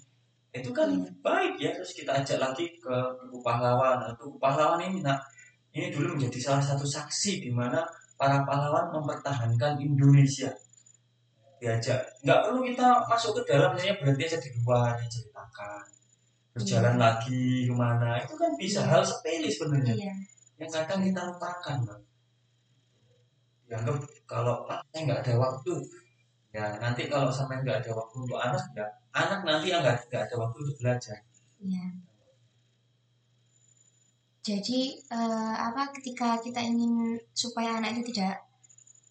[0.51, 1.23] itu kan hmm.
[1.23, 5.15] baik ya terus kita ajak lagi ke Tugu Pahlawan nah, Tugu Pahlawan ini nah
[5.71, 7.79] ini dulu menjadi salah satu saksi di mana
[8.19, 10.51] para pahlawan mempertahankan Indonesia
[11.63, 15.83] diajak nggak perlu kita masuk ke dalam misalnya berhenti aja di luar ceritakan
[16.51, 17.01] berjalan iya.
[17.01, 18.89] lagi ke mana itu kan bisa iya.
[18.91, 20.13] hal sepele sebenarnya iya.
[20.59, 22.03] yang kadang kita lupakan bang
[23.71, 23.95] dianggap
[24.27, 25.73] kalau ah, saya nggak ada waktu
[26.51, 30.35] ya nanti kalau sampai nggak ada waktu untuk anak ya anak nanti yang nggak ada
[30.39, 31.17] waktu untuk belajar.
[31.61, 31.85] Iya.
[34.41, 38.41] jadi uh, apa ketika kita ingin supaya anak itu tidak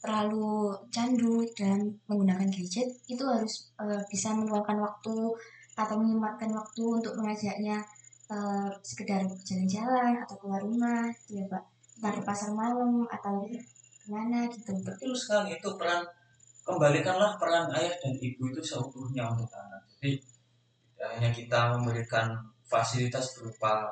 [0.03, 5.15] terlalu candu dan menggunakan gadget itu harus uh, bisa meluangkan waktu
[5.79, 7.79] atau menyempatkan waktu untuk mengajaknya
[8.33, 11.63] uh, sekedar jalan-jalan atau keluar rumah gitu ya pak.
[12.01, 14.73] Entah ke pasar malam atau ke mana gitu.
[14.83, 16.03] Betul sekali itu peran
[16.71, 19.83] kembalikanlah peran ayah dan ibu itu seutuhnya untuk anak.
[19.99, 20.23] Jadi
[20.95, 22.29] tidak hanya kita memberikan
[22.65, 23.91] fasilitas berupa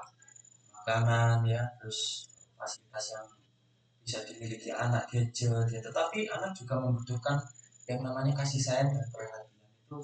[0.72, 3.26] makanan ya terus fasilitas yang
[4.00, 7.36] bisa dimiliki anak gadget ya tetapi anak juga membutuhkan
[7.84, 9.68] yang namanya kasih sayang dan perhatian.
[9.84, 9.98] Itu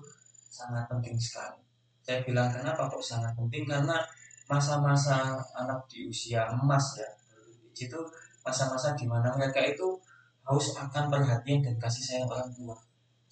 [0.50, 1.60] sangat penting sekali.
[2.04, 3.64] Saya bilang kenapa kok sangat penting?
[3.64, 3.96] Karena
[4.44, 7.08] masa-masa anak di usia emas ya
[7.74, 7.98] itu
[8.44, 9.98] masa-masa di mana mereka itu
[10.44, 12.76] haus akan perhatian dan kasih sayang orang tua.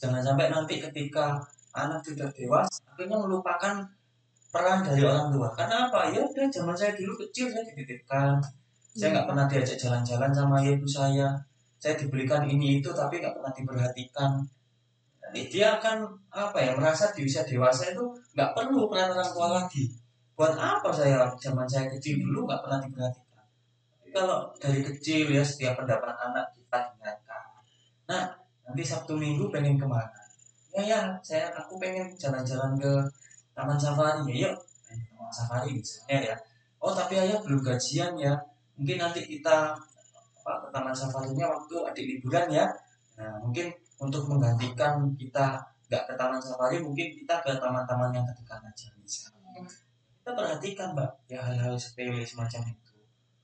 [0.00, 1.38] Jangan sampai nanti ketika
[1.72, 3.84] anak sudah dewasa akhirnya melupakan
[4.52, 5.48] peran dari orang tua.
[5.56, 6.12] Karena apa?
[6.12, 8.36] Ya udah zaman saya dulu kecil saya dititipkan.
[8.92, 11.32] Saya nggak pernah diajak jalan-jalan sama ibu saya.
[11.80, 14.30] Saya dibelikan ini itu tapi nggak pernah diperhatikan.
[15.32, 18.04] Dia akan apa ya merasa di usia dewasa itu
[18.36, 19.88] nggak perlu peran orang tua lagi.
[20.36, 23.44] Buat apa saya zaman saya kecil dulu nggak pernah diperhatikan?
[23.96, 26.52] Tapi kalau dari kecil ya setiap pendapat anak
[28.72, 30.22] nanti sabtu minggu pengen ke mana
[30.72, 32.92] ya ya saya aku pengen jalan-jalan ke
[33.52, 34.24] taman safari.
[34.32, 34.56] Ya yuk
[34.88, 36.36] taman safari misalnya ya.
[36.80, 38.34] Oh tapi ayah belum gajian ya.
[38.80, 39.76] Mungkin nanti kita
[40.42, 42.66] apa, ke taman safarinya waktu adik liburan ya.
[43.20, 43.68] Nah mungkin
[44.00, 45.60] untuk menggantikan kita
[45.92, 49.68] nggak ke taman safari mungkin kita ke taman-taman yang ketika aja misalnya.
[50.22, 52.96] Kita perhatikan mbak ya hal-hal sepele semacam itu.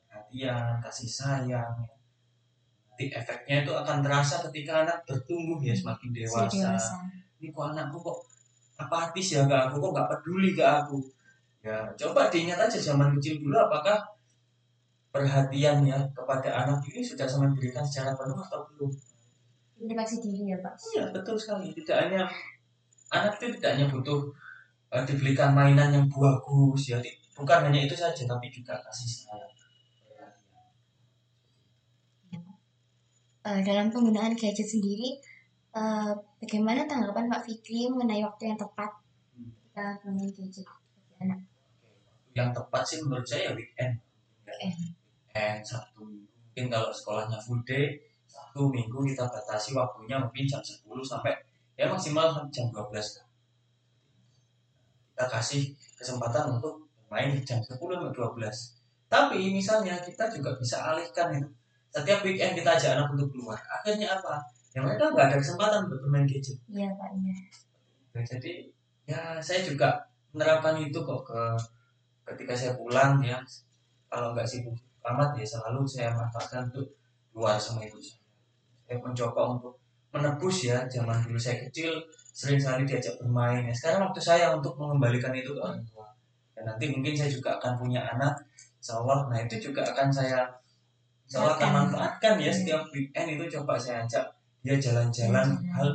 [0.09, 1.98] Perhatian kasih sayang ya.
[2.99, 6.99] Nanti efeknya itu akan terasa ketika anak bertumbuh ya semakin dewasa, dewasa.
[7.39, 8.19] ini kok anakku kok
[8.75, 9.79] apatis ya ke aku?
[9.79, 10.99] Kok nggak peduli ke aku?
[11.63, 14.03] Ya ya coba diingat aja zaman kecil dulu apakah
[15.15, 18.91] perhatiannya kepada anak ini sudah sama diberikan secara penuh atau belum?
[19.79, 20.75] Introspeksi diri ya pak?
[20.99, 21.71] Iya betul sekali.
[21.71, 22.27] Tidak hanya
[23.15, 24.27] anak itu tidak hanya butuh
[24.91, 26.99] uh, dibelikan mainan yang bagus ya
[27.39, 29.58] bukan hanya itu saja tapi juga kasih sayang
[33.49, 35.17] uh, dalam penggunaan gadget sendiri
[35.73, 36.13] uh,
[36.45, 38.93] bagaimana tanggapan Pak Fikri mengenai waktu yang tepat
[39.41, 40.67] kita menggunakan gadget
[41.25, 41.41] anak?
[42.37, 43.97] Yang tepat sih menurut saya weekend.
[44.45, 44.77] Weekend,
[45.33, 47.95] weekend Sabtu mungkin kalau sekolahnya full day
[48.27, 51.31] Sabtu Minggu kita batasi waktunya mungkin jam 10 sampai
[51.79, 53.27] ya maksimal jam 12 lah
[55.15, 55.63] kita kasih
[55.95, 61.47] kesempatan untuk main jam 10 sampai 12 tapi misalnya kita juga bisa alihkan itu
[61.93, 63.59] setiap weekend kita ajak anak untuk keluar.
[63.69, 64.41] Akhirnya apa?
[64.77, 66.59] Ya mereka nggak ada kesempatan untuk bermain gadget.
[66.69, 67.35] Iya pak iya.
[68.25, 68.53] Jadi
[69.09, 69.97] ya saya juga
[70.35, 71.41] menerapkan itu kok ke
[72.35, 73.41] ketika saya pulang ya.
[74.09, 76.89] Kalau nggak sibuk amat ya selalu saya manfaatkan untuk
[77.33, 78.21] keluar sama ibu saya.
[78.85, 79.75] Saya mencoba untuk
[80.09, 81.93] menebus ya zaman dulu saya kecil
[82.33, 83.65] sering sekali diajak bermain.
[83.65, 86.09] Ya sekarang waktu saya untuk mengembalikan itu ke orang tua.
[86.53, 88.35] Dan nanti mungkin saya juga akan punya anak
[88.89, 90.49] insya nah itu juga akan saya
[91.29, 94.25] insya akan manfaatkan ya setiap weekend itu coba saya ajak
[94.65, 95.89] dia jalan-jalan hal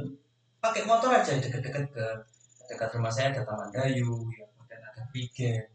[0.62, 2.06] pakai motor aja deket-deket ke
[2.70, 5.66] dekat rumah saya ada taman dayu ya kemudian ada weekend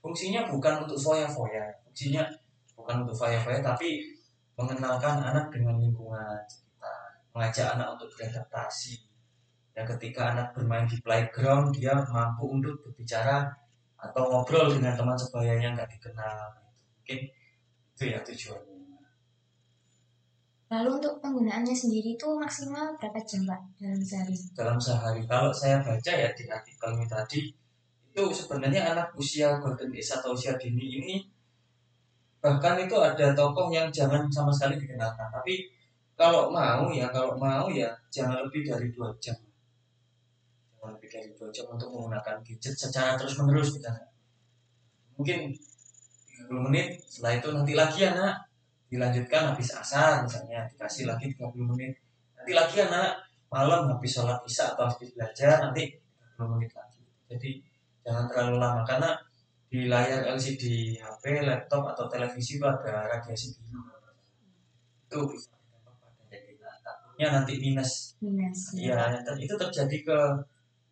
[0.00, 2.24] fungsinya bukan untuk foya-foya fungsinya
[2.72, 4.08] bukan untuk foya-foya tapi
[4.56, 6.70] mengenalkan anak dengan lingkungan sekitar
[7.34, 8.94] mengajak anak untuk beradaptasi.
[9.70, 13.48] Dan ketika anak bermain di playground dia mampu untuk berbicara
[13.96, 16.48] atau ngobrol dengan teman sebayanya nggak dikenal
[16.96, 17.20] mungkin
[18.00, 18.80] itu ya tujuannya
[20.70, 24.38] Lalu untuk penggunaannya sendiri itu maksimal berapa jam Pak dalam sehari?
[24.54, 27.50] Dalam sehari, kalau saya baca ya di artikel ini tadi,
[28.06, 31.16] itu sebenarnya anak usia golden age atau usia dini ini
[32.38, 35.26] bahkan itu ada tokoh yang jangan sama sekali dikenalkan.
[35.34, 35.74] Tapi
[36.14, 39.34] kalau mau ya, kalau mau ya jangan lebih dari dua jam.
[40.78, 44.06] Jangan lebih dari dua jam untuk menggunakan gadget secara terus menerus misalnya.
[45.18, 45.50] Mungkin
[46.50, 48.34] 30 menit, setelah itu nanti lagi ya nak
[48.90, 50.66] dilanjutkan habis asar misalnya.
[50.66, 51.94] Dikasih lagi 30 menit.
[52.34, 53.22] Nanti lagi anak.
[53.50, 55.94] Malam habis sholat isya atau habis belajar nanti
[56.34, 57.02] 30 menit lagi.
[57.30, 57.50] Jadi
[58.02, 58.82] jangan terlalu lama.
[58.82, 59.14] Karena
[59.70, 63.86] di layar LCD HP, laptop atau televisi itu ada radiasi biru
[65.10, 65.50] itu bisa
[66.86, 68.14] takutnya nanti minus.
[68.22, 69.10] Minus ya.
[69.26, 70.18] Dan itu terjadi ke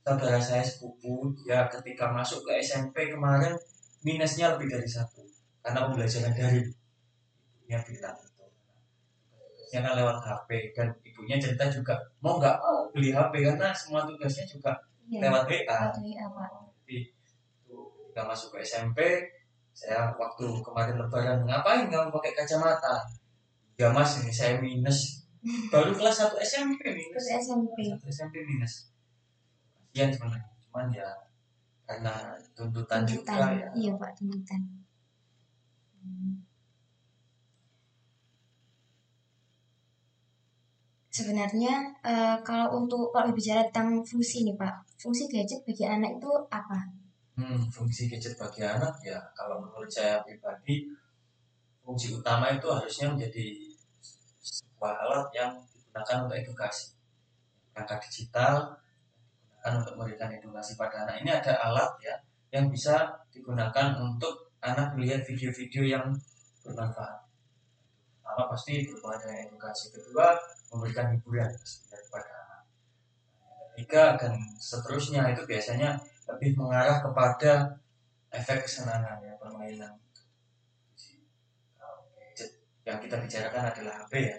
[0.02, 1.30] saudara saya sepupu.
[1.46, 3.54] Ya ketika masuk ke SMP kemarin
[4.02, 5.27] minusnya lebih dari satu
[5.68, 8.44] karena pembelajaran dari ibunya bilang itu.
[9.68, 11.92] Ya kan lewat HP dan ibunya cerita juga
[12.24, 14.72] mau nggak mau beli HP karena semua tugasnya juga
[15.12, 15.80] ya, lewat WA.
[15.92, 16.96] Jadi
[17.68, 18.98] ketika masuk ke SMP
[19.76, 23.04] saya waktu kemarin lebaran ngapain kamu pakai kacamata?
[23.76, 25.28] Ya mas ini saya minus.
[25.72, 27.28] Baru kelas 1 SMP minus.
[27.28, 28.88] SMP kelas 1 SMP minus.
[29.92, 31.08] Kasihan sebenarnya cuman ya
[31.84, 32.14] karena
[32.56, 33.68] tuntutan, tuntutan juga ya.
[33.76, 34.60] iya pak tuntutan.
[41.18, 46.30] Sebenarnya uh, kalau untuk kalau bicara tentang fungsi nih Pak, fungsi gadget bagi anak itu
[46.46, 46.78] apa?
[47.34, 50.86] Hmm, fungsi gadget bagi anak ya kalau menurut saya pribadi
[51.82, 53.46] fungsi utama itu harusnya menjadi
[54.46, 56.94] sebuah alat yang digunakan untuk edukasi.
[57.74, 58.78] Perangkat digital
[59.42, 61.18] digunakan untuk memberikan edukasi pada anak.
[61.18, 62.14] Ini ada alat ya
[62.54, 66.06] yang bisa digunakan untuk anak melihat video-video yang
[66.66, 67.28] bermanfaat.
[68.22, 69.90] Pertama pasti berupa edukasi.
[69.94, 70.36] Kedua
[70.74, 71.50] memberikan hiburan
[71.90, 72.62] kepada anak.
[73.74, 77.78] Ketiga dan seterusnya itu biasanya lebih mengarah kepada
[78.34, 79.96] efek kesenangan ya permainan.
[82.84, 84.36] Yang kita bicarakan adalah HP ya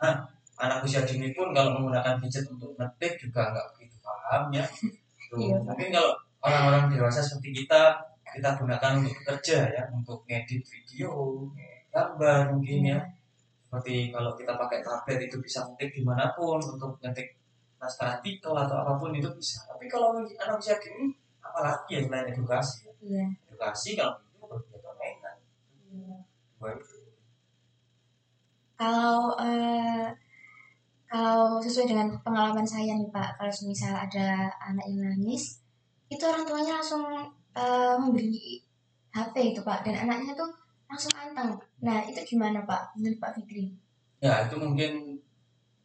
[0.00, 0.16] Nah,
[0.56, 4.64] anak usia dini pun kalau menggunakan gadget untuk ngetik juga nggak begitu paham ya.
[5.28, 8.00] Tuh, iya, mungkin kalau orang-orang dewasa seperti kita
[8.34, 11.44] kita gunakan untuk bekerja ya, untuk ngedit video,
[11.90, 13.00] gambar mungkin ya.
[13.66, 17.38] Seperti kalau kita pakai tablet itu bisa ngetik di mana pun untuk ngetik
[17.78, 19.62] naskah artikel atau apa pun itu bisa.
[19.70, 23.24] Tapi kalau anak usia dini apalagi ya selain edukasi ya.
[23.48, 25.36] edukasi kalau itu berkegiatan mainan.
[25.90, 26.16] Iya.
[28.76, 30.06] kalau uh,
[31.10, 33.34] kalau sesuai dengan pengalaman saya nih pak.
[33.34, 35.58] Kalau misal ada anak yang nangis
[36.10, 37.06] itu orang tuanya langsung
[37.56, 38.62] uh, memberi
[39.10, 39.82] HP itu pak.
[39.82, 40.50] Dan anaknya tuh
[40.90, 41.54] langsung anteng.
[41.86, 42.98] Nah itu gimana Pak?
[42.98, 43.70] Menurut Pak Fikri?
[44.18, 45.22] Ya itu mungkin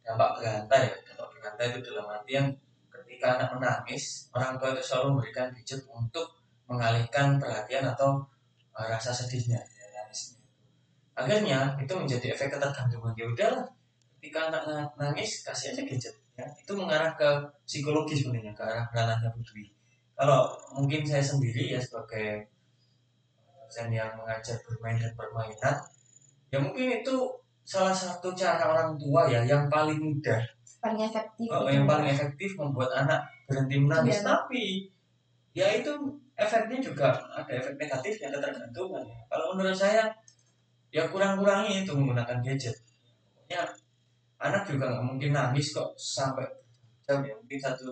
[0.02, 0.96] dampak berantai ya.
[1.14, 2.44] Dampak berantai itu dalam artian
[2.90, 6.26] ketika anak menangis orang tua itu selalu memberikan gadget untuk
[6.66, 8.18] mengalihkan perhatian atau
[8.74, 10.02] uh, rasa sedihnya ya,
[11.16, 13.14] akhirnya itu menjadi efek ketergantungan.
[13.14, 13.64] Ya udahlah
[14.18, 16.44] ketika anak nangis kasih aja gadget ya.
[16.58, 19.30] Itu mengarah ke psikologis sebenarnya ke arah ranahnya
[20.16, 22.48] kalau mungkin saya sendiri ya sebagai
[23.60, 25.76] dosen yang mengajar bermain dan permainan
[26.48, 27.16] ya mungkin itu
[27.66, 30.40] salah satu cara orang tua ya yang paling mudah
[30.80, 31.76] paling efektif oh, gitu.
[31.76, 34.24] yang paling efektif membuat anak berhenti menangis Iya.
[34.24, 34.64] tapi
[35.52, 35.92] ya itu
[36.38, 39.18] efeknya juga ada efek negatifnya ketergantungan ya.
[39.26, 40.08] kalau menurut saya
[40.94, 42.76] ya kurang-kurangi itu menggunakan gadget
[43.50, 43.66] ya
[44.38, 46.46] anak juga nggak mungkin nangis kok sampai
[47.02, 47.90] jam ya mungkin satu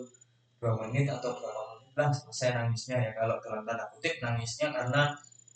[0.63, 3.11] dua menit atau berapa menit lah selesai nangisnya ya.
[3.15, 5.15] Kalau dalam tanda kutip nangisnya karena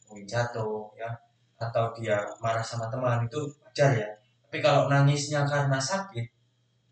[0.09, 1.11] mungkin jatuh ya.
[1.59, 4.09] Atau dia marah sama teman itu wajar ya.
[4.47, 6.27] Tapi kalau nangisnya karena sakit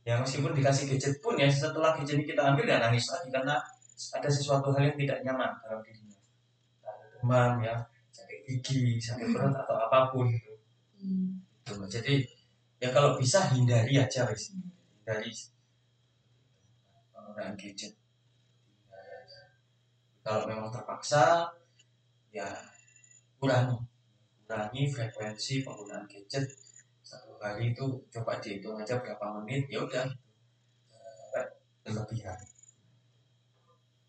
[0.07, 3.59] ya meskipun dikasih gadget pun ya setelah gadget kita ambil ya nangis lagi karena
[4.15, 6.21] ada sesuatu hal yang tidak nyaman dalam dirinya.
[6.87, 7.75] Ada demam ya
[8.15, 10.57] sakit gigi sakit perut atau apa pun gitu
[10.97, 11.87] Hmm.
[11.87, 12.25] Jadi
[12.81, 15.33] ya kalau bisa hindari aja wis hindari.
[17.13, 17.93] Penggunaan gadget.
[20.27, 21.47] Kalau memang terpaksa
[22.35, 22.51] ya
[23.39, 23.79] kurangi.
[24.43, 26.43] Kurangi frekuensi penggunaan gadget.
[27.07, 30.11] Satu hari itu coba dihitung aja berapa menit ya udah.
[30.91, 31.47] Sampai
[31.87, 32.35] berlebihan.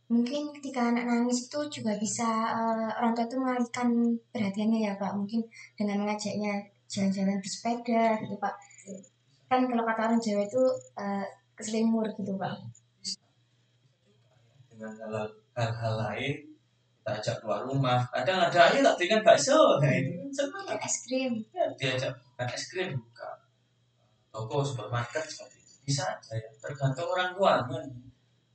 [0.09, 3.89] Mungkin ketika anak nangis itu juga bisa eh, orang tua itu mengalihkan
[4.33, 5.13] perhatiannya ya pak.
[5.13, 5.45] Mungkin
[5.77, 8.57] dengan mengajaknya jalan-jalan bersepeda gitu pak.
[9.45, 10.63] Kan kalau kata orang Jawa itu
[10.97, 12.57] eh, keselimur gitu pak.
[14.73, 16.35] Dengan hal- hal-hal lain
[17.07, 18.03] kita ajak keluar rumah.
[18.13, 19.79] Kadang ada aja tak belikan bakso.
[19.81, 20.63] Nah itu kan senang.
[20.67, 21.33] Kayak es krim.
[21.55, 23.29] Ya, diajak makan es krim buka
[24.29, 25.73] toko supermarket seperti itu.
[25.87, 27.79] Bisa aja ya tergantung orang tuanya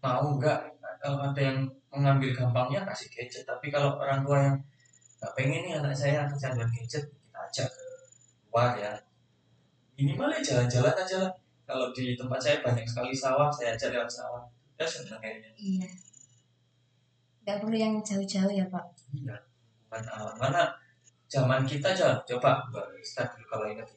[0.05, 0.61] mau nggak
[1.03, 1.59] kalau ada yang
[1.91, 3.43] mengambil gampangnya kasih gadget.
[3.49, 4.57] Tapi kalau orang tua yang
[5.19, 7.85] nggak pengen nih anak saya kecanduan gadget kita ajak ke
[8.53, 8.93] luar ya.
[9.97, 11.33] Minimal ya jalan-jalan aja lah.
[11.65, 14.45] Kalau di tempat saya banyak sekali sawah saya ajak lewat sawah.
[14.77, 15.49] Ya senang kayaknya.
[15.57, 16.12] Iya
[17.43, 19.37] nggak perlu yang jauh-jauh ya pak Iya,
[19.87, 20.35] bukan alam.
[20.41, 20.63] Karena
[21.29, 23.89] zaman kita coba, coba dulu kalau ingat.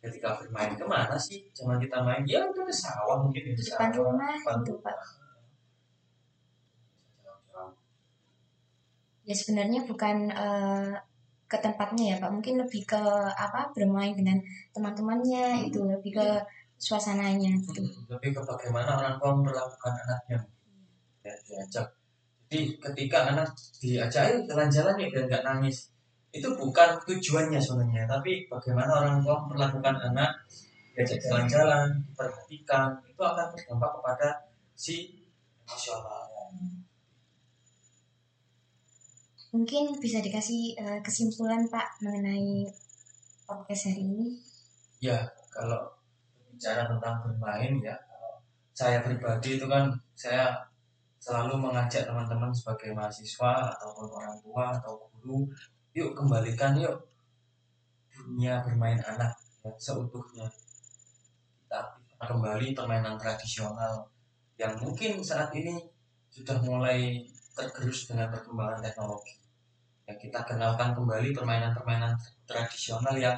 [0.00, 1.52] Ketika bermain ke mana sih?
[1.52, 4.96] Zaman kita main, ya udah ke sawah mungkin di depan sawah, rumah depan gitu pak
[9.30, 10.92] ya sebenarnya bukan eh,
[11.46, 14.42] ke tempatnya ya pak mungkin lebih ke apa bermain dengan
[14.74, 16.28] teman-temannya itu lebih ke
[16.80, 20.38] suasananya gitu Lebih ke bagaimana orang tua memperlakukan anaknya.
[21.20, 21.99] Ya, diajak.
[22.50, 23.46] Jadi ketika anak
[23.78, 25.94] diajak ayo jalan-jalan ya biar nggak nangis.
[26.34, 30.30] Itu bukan tujuannya sebenarnya, tapi bagaimana orang tua memperlakukan anak
[30.94, 34.28] diajak jalan-jalan, diperhatikan, itu akan berdampak kepada
[34.74, 35.22] si
[35.62, 36.30] emosional.
[39.50, 42.70] mungkin bisa dikasih eh, kesimpulan pak mengenai
[43.46, 44.28] podcast hari ini
[45.00, 45.16] Ya,
[45.48, 45.80] kalau
[46.52, 47.96] bicara tentang bermain ya,
[48.76, 50.52] saya pribadi itu kan saya
[51.20, 55.44] selalu mengajak teman-teman sebagai mahasiswa ataupun orang tua atau guru,
[55.92, 56.96] yuk kembalikan yuk
[58.08, 60.48] dunia bermain anak ya, seutuhnya.
[61.60, 61.80] Kita
[62.24, 64.08] kembali permainan tradisional
[64.56, 65.76] yang mungkin saat ini
[66.32, 67.20] sudah mulai
[67.52, 69.36] tergerus dengan perkembangan teknologi.
[70.08, 72.16] Ya, kita kenalkan kembali permainan-permainan
[72.48, 73.36] tradisional yang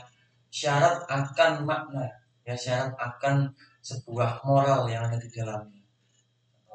[0.53, 2.05] syarat akan makna
[2.43, 3.49] ya syarat akan
[3.81, 5.82] sebuah moral yang ada di dalamnya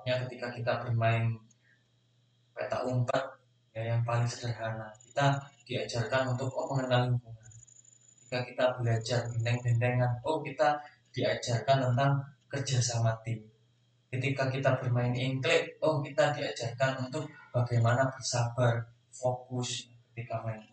[0.08, 1.36] contohnya ketika kita bermain
[2.56, 3.24] peta umpat
[3.76, 4.88] ya yang paling sederhana.
[5.04, 5.36] Kita
[5.68, 7.52] diajarkan untuk oh mengenal lingkungan.
[8.24, 10.80] Ketika kita belajar benteng-bentengan oh kita
[11.12, 13.44] diajarkan tentang kerjasama tim.
[14.08, 18.80] Ketika kita bermain engklek oh kita diajarkan untuk bagaimana bersabar
[19.12, 20.64] fokus ketika main.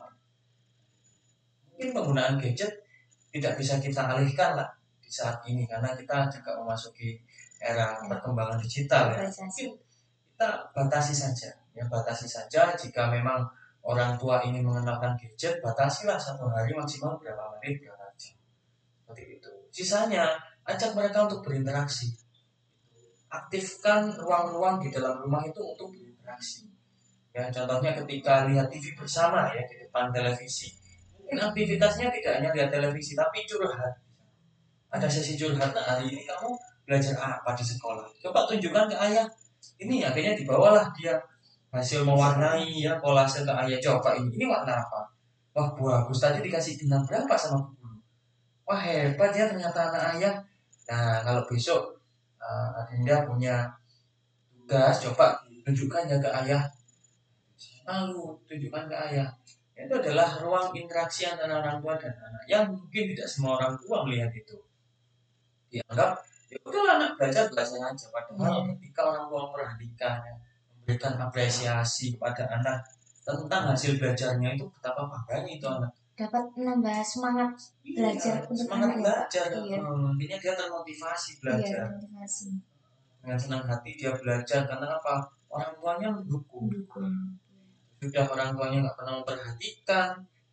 [1.75, 2.71] Mungkin penggunaan gadget
[3.35, 4.71] tidak bisa kita alihkan lah
[5.03, 7.19] di saat ini karena kita juga memasuki
[7.65, 9.25] era perkembangan digital ya.
[9.25, 12.73] Kita batasi saja ya batasi saja.
[12.79, 13.43] Jika memang
[13.85, 18.39] orang tua ini mengenalkan gadget batasilah satu hari maksimal berapa menit berapa jam.
[19.03, 19.51] Seperti itu.
[19.75, 22.15] Sisanya ajak mereka untuk berinteraksi.
[23.29, 26.71] Aktifkan ruang-ruang di dalam rumah itu untuk berinteraksi.
[27.35, 30.71] Ya contohnya ketika lihat TV bersama ya di depan televisi.
[31.19, 33.91] Mungkin aktivitasnya tidak hanya lihat televisi tapi curhat.
[34.95, 36.55] Ada sesi curhat nah hari ini kamu
[36.85, 38.07] belajar apa di sekolah.
[38.21, 39.27] Coba tunjukkan ke ayah.
[39.81, 41.17] Ini akhirnya dibawalah dia
[41.73, 43.79] hasil mewarnai ya kolase ke ayah.
[43.81, 45.01] Coba ini ini warna apa?
[45.57, 46.21] Wah bagus.
[46.21, 47.97] Tadi dikasih bintang berapa sama guru?
[48.69, 50.35] Wah hebat ya ternyata anak ayah.
[50.93, 51.97] Nah kalau besok
[52.39, 53.65] uh, Adinda punya
[54.69, 56.63] gas coba tunjukkan ya ke ayah.
[57.89, 59.29] Lalu tunjukkan ke ayah.
[59.75, 62.45] Itu adalah ruang interaksi antara orang tua dan anak.
[62.47, 64.55] Yang mungkin tidak semua orang tua melihat itu.
[65.75, 66.15] Dianggap
[66.51, 68.73] ya udah anak belajar belajar aja padahal Iya.
[68.77, 70.35] ketika orang tua memperhatikan ya,
[70.77, 72.79] memberikan apresiasi kepada anak
[73.25, 75.91] tentang hasil belajarnya itu betapa bangganya itu anak.
[76.15, 77.51] Dapat menambah semangat
[77.83, 79.47] Belajar Iya, untuk semangat anak ya, belajar.
[79.65, 79.79] Iya.
[79.83, 81.85] Hmm, intinya dia termotivasi iya belajar.
[81.91, 82.47] motivasi
[83.25, 85.15] dengan senang hati dia belajar karena apa?
[85.49, 86.69] Orang tuanya mendukung.
[86.69, 87.09] Mendukung.
[87.99, 90.09] Sudah orang tuanya nggak pernah memperhatikan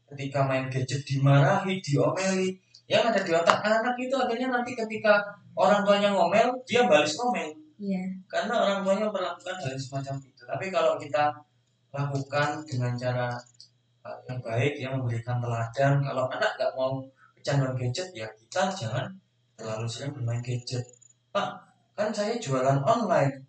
[0.07, 2.55] ketika main gadget dimarahi diomeli
[2.91, 5.23] yang ada di otak anak itu akhirnya nanti ketika
[5.55, 7.47] orang tuanya ngomel dia balas ngomel.
[7.79, 8.03] Iya.
[8.27, 10.43] Karena orang tuanya melakukan hal semacam itu.
[10.43, 11.31] Tapi kalau kita
[11.95, 13.31] lakukan dengan cara
[14.03, 16.99] uh, yang baik yang memberikan teladan kalau anak nggak mau
[17.39, 19.07] kecanduan gadget ya kita jangan
[19.55, 20.83] terlalu sering bermain gadget.
[21.31, 21.47] Pak
[21.95, 23.39] kan saya jualan online.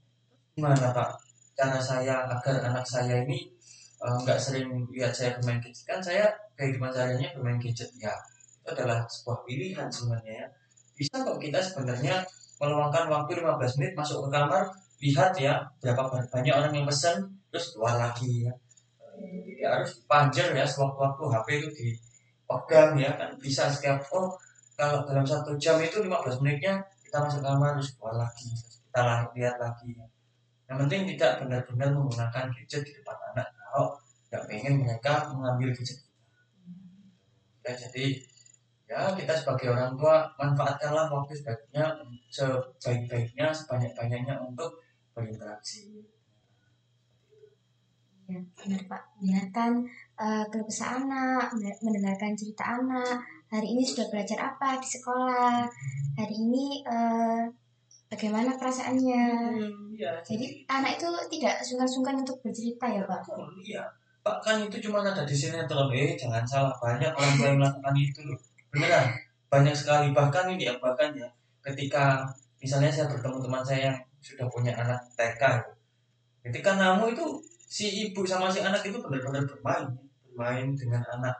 [0.54, 1.18] Gimana pak?
[1.58, 3.50] Cara saya agar anak saya ini
[3.98, 5.82] uh, nggak sering lihat saya bermain gadget.
[5.82, 8.14] Kan saya kehidupan sehariannya bermain gadget ya
[8.62, 10.48] itu adalah sebuah pilihan sebenarnya ya.
[10.94, 12.22] Bisa kok kita sebenarnya
[12.62, 14.70] meluangkan waktu 15 menit masuk ke kamar
[15.02, 18.54] lihat ya berapa banyak orang yang pesan terus keluar lagi ya.
[19.66, 24.30] Harus panjer ya sewaktu-waktu HP itu dipegang ya kan bisa setiap oh
[24.78, 28.48] kalau dalam satu jam itu 15 menitnya kita masuk kamar terus keluar lagi
[28.92, 29.00] kita
[29.36, 30.06] lihat lagi ya.
[30.70, 33.92] yang penting tidak benar-benar menggunakan gadget di depan anak kalau
[34.32, 35.98] nggak pengen mereka mengambil gadget
[37.62, 38.04] ya jadi
[38.92, 41.96] ya kita sebagai orang tua manfaatkanlah waktu sebaiknya
[42.28, 44.68] sebaik-baiknya sebanyak-banyaknya untuk
[45.16, 46.04] berinteraksi.
[48.28, 49.02] Ya benar pak.
[49.16, 49.80] Dengarkan
[50.20, 53.16] eh, keluh anak mendengarkan cerita anak
[53.48, 55.64] hari ini sudah belajar apa di sekolah?
[56.20, 57.42] Hari ini eh,
[58.12, 59.24] bagaimana perasaannya?
[59.96, 61.08] Iya jadi anak itu
[61.40, 63.24] tidak sungkan-sungkan untuk bercerita ya pak?
[63.32, 63.88] Oh, iya.
[64.22, 67.96] Pak kan itu cuma ada di sinetron eh jangan salah banyak orang tua yang melakukan
[67.98, 68.38] itu loh
[68.72, 69.06] beneran
[69.52, 70.10] banyak sekali.
[70.10, 71.28] Bahkan ini ya bahkan ya
[71.62, 72.24] ketika
[72.58, 75.42] misalnya saya bertemu teman saya yang sudah punya anak TK
[76.42, 77.22] ketika namu itu
[77.68, 79.86] si ibu sama si anak itu benar-benar bermain.
[80.26, 81.36] Bermain dengan anak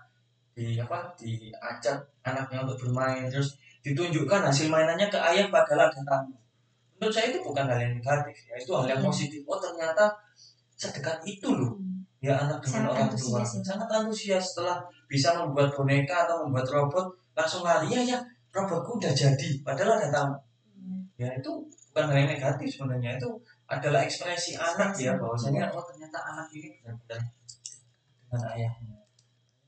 [0.53, 3.27] di apa diajak anaknya untuk bermain.
[3.33, 6.37] Terus ditunjukkan hasil mainannya ke ayah padahal ada tamu
[7.03, 8.55] menurut saya itu bukan hal yang negatif ya.
[8.55, 9.09] Itu hal yang Iya.
[9.11, 9.43] positif.
[9.51, 10.07] Oh ternyata
[10.79, 11.75] sedekat itu loh.
[12.23, 13.39] Ya anak dengan Sangat orang tua.
[13.43, 13.47] ya.
[13.67, 14.79] sangat antusias setelah
[15.11, 17.11] bisa membuat boneka atau membuat robot
[17.43, 17.91] langsung lari.
[17.91, 18.19] Ya ya
[18.55, 20.37] robotku udah jadi padahal ada tamu.
[21.19, 21.51] Ya itu
[21.93, 23.31] bukan hal yang negatif sebenarnya itu
[23.69, 27.21] adalah ekspresi anak ya bahwasanya oh ternyata anak ini benar-benar
[28.23, 28.97] dengan ayahnya.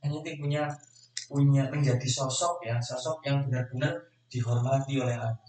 [0.01, 0.63] Hanya itu punya
[1.29, 3.93] punya menjadi sosok ya sosok yang benar-benar
[4.29, 5.41] dihormati oleh anak.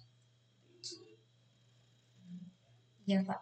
[3.06, 3.40] Ya pak.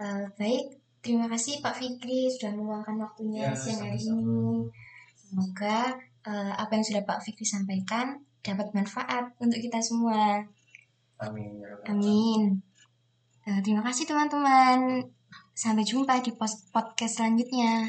[0.00, 4.64] Eh, baik terima kasih Pak Fikri sudah meluangkan waktunya Ya, siang hari ini.
[5.12, 5.92] Semoga
[6.26, 10.44] eh, apa yang sudah Pak Fikri sampaikan dapat manfaat untuk kita semua
[11.20, 11.70] amin ya.
[11.92, 12.64] Amin.
[13.44, 15.04] Eh, terima kasih teman-teman.
[15.52, 16.32] Sampai jumpa di
[16.72, 17.88] podcast selanjutnya.